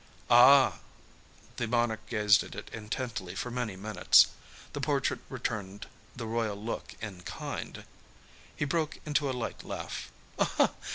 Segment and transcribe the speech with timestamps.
[0.31, 0.79] "Ah!"
[1.57, 4.29] The monarch gazed at it intently for many minutes.
[4.73, 5.85] The portrait returned
[6.15, 7.85] the royal look in kind.
[8.55, 10.11] He broke into a light laugh.